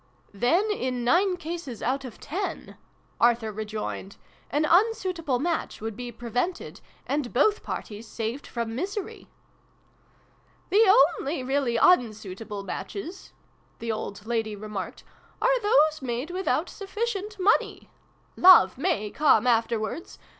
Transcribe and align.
""Then, 0.49 0.63
in 0.71 1.03
nine 1.03 1.37
cases 1.37 1.83
out 1.83 2.03
of 2.05 2.19
ten," 2.19 2.75
Arthur 3.19 3.51
rejoined," 3.51 4.17
an 4.49 4.65
unsuitable 4.67 5.37
match 5.37 5.79
would 5.79 5.95
be 5.95 6.11
pre 6.11 6.31
vented, 6.31 6.81
and 7.05 7.31
both 7.31 7.61
parties 7.61 8.07
saved 8.07 8.47
from 8.47 8.73
misery!" 8.75 9.29
"The 10.71 10.91
only 11.19 11.43
really 11.43 11.77
unsuitable 11.77 12.63
matches," 12.63 13.31
the 13.77 13.91
old 13.91 14.25
lady 14.25 14.55
remarked," 14.55 15.03
are 15.39 15.61
those 15.61 16.01
made 16.01 16.31
without 16.31 16.67
sufficient 16.67 17.39
Money. 17.39 17.91
Love 18.35 18.79
may 18.79 19.11
come 19.11 19.45
afterwards. 19.45 20.17